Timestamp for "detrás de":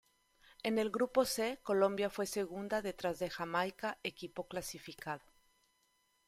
2.81-3.29